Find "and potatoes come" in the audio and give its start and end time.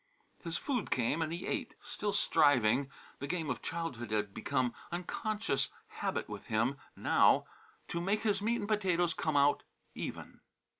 8.61-9.37